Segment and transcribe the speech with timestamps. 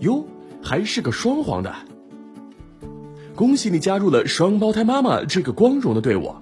[0.00, 0.24] 哟，
[0.62, 1.74] 还是个双黄的。
[3.34, 6.34] 恭喜你加入了双胞胎妈妈这个光荣的队伍。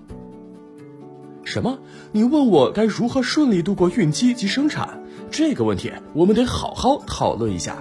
[1.45, 1.79] 什么？
[2.13, 5.03] 你问我该如何顺利度过孕期及生产？
[5.31, 7.77] 这个问题我们得好好讨论一下。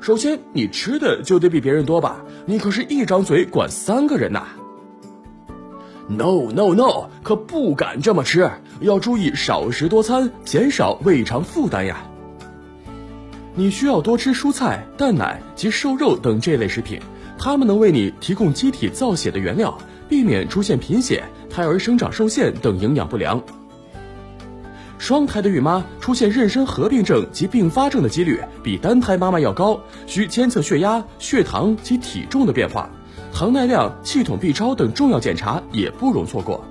[0.00, 2.24] 首先，你吃的就得比别人多吧？
[2.44, 4.46] 你可是一张嘴管三个人呐。
[6.08, 8.48] No No No，可不敢这么吃，
[8.80, 12.06] 要注意少食多餐，减少胃肠负担呀。
[13.58, 17.00] 你需要多吃蔬菜、蛋奶及瘦肉等这类食品，
[17.38, 19.76] 它们能为你提供机体造血的原料，
[20.10, 23.42] 避免出现贫血、胎儿生长受限等营养不良。
[24.98, 32.90] 双胎的孕妈出现妊娠合并症及并发症的几率比单胎妈妈要高，需监测血压、血糖及体重的变化。
[33.32, 36.62] 糖耐量、系统 B 超等重要检查也不容错过。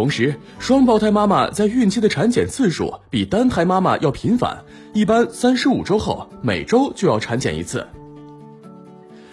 [0.00, 4.64] 同时，双胞胎妈妈在孕期的产检次数比单胎妈妈要频繁，
[4.94, 7.86] 一般三十五周后每周就要产检一次。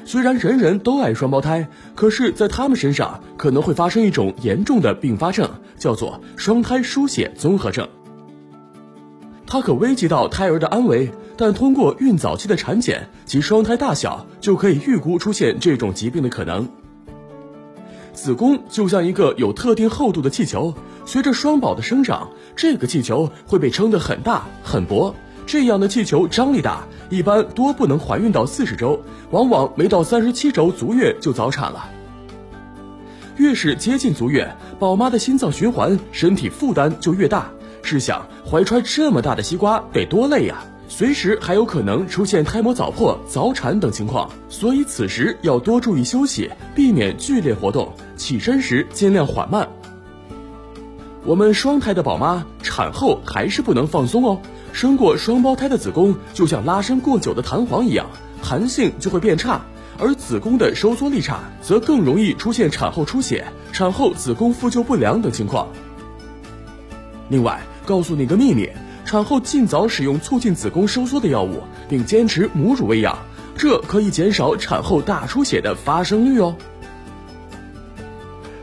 [0.03, 7.87] 虽然人人都爱双胞胎，可是，在他们身上可能会发生一种严重的并发症，叫做双胎输血综合症。
[9.45, 11.09] 它可危及到胎儿的安危。
[11.37, 16.67] 但通过孕早期的产检及双胎大小，就可以预估出现这种疾病的可能。
[18.17, 20.73] 子宫就像一个有特定厚度的气球，
[21.05, 25.13] 随着双宝的生长，这个气球会被撑得很大很薄。
[25.45, 31.87] 这样的气球张力大，一般多不能怀孕到四十周，往往没到三十七周足月就早产了。
[33.35, 37.51] 越是接近足月，宝妈的心脏循环、身体负担就越大。
[37.83, 40.65] 试想，怀揣这么大的西瓜得多累呀！
[40.89, 47.93] 随时还有可能出现胎膜早破、早产等情况，所以此时要多注意休息，避免剧烈活动。
[48.15, 49.67] 起身时尽量缓慢。
[51.23, 54.39] 我们双胎的宝妈产后还是不能放松哦。
[54.71, 58.07] 生过双胞胎的子宫就像拉伸过久的弹簧一样，
[58.41, 59.61] 弹性就会变差，
[59.99, 65.67] 而子宫的收缩力差，则更容易出现产后出血、产后子宫复旧不良等情况。
[67.29, 68.69] 另外，告诉你个秘密。
[69.07, 73.17] 产后尽早使用促进子宫收缩的药物，并坚持母乳喂养，
[73.55, 76.53] 这可以减少产后大出血的发生率哦。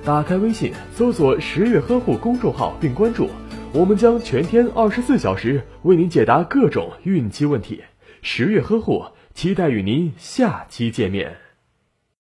[0.05, 3.31] 打开微信，搜索“十月呵护”公众号并关注，
[3.73, 7.83] 我们将全天二十四小时为您解答各种孕期问题。
[8.21, 11.44] 十月呵护，期待与您下期见面。